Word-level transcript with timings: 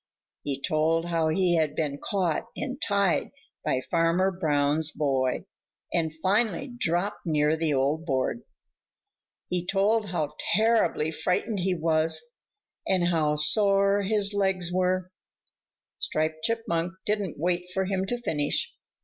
He 0.41 0.59
told 0.59 1.05
how 1.05 1.27
he 1.27 1.57
had 1.57 1.75
been 1.75 1.99
caught 2.03 2.47
and 2.55 2.81
tied 2.81 3.29
by 3.63 3.81
Farmer 3.81 4.31
Brown's 4.31 4.91
boy 4.91 5.45
and 5.93 6.11
finally 6.23 6.73
dropped 6.75 7.19
near 7.23 7.55
the 7.55 7.75
old 7.75 8.03
board. 8.07 8.41
He 9.47 9.63
told 9.63 10.07
how 10.07 10.33
terribly 10.55 11.11
frightened 11.11 11.59
he 11.59 11.75
was, 11.75 12.19
and 12.87 13.09
how 13.09 13.35
sore 13.35 14.01
his 14.01 14.33
legs 14.33 14.71
were. 14.73 15.11
Striped 15.99 16.45
Chipmunk 16.45 16.93
didn't 17.05 17.37
wait 17.37 17.69
for 17.71 17.85
him 17.85 18.07
to 18.07 18.17
finish. 18.19 18.75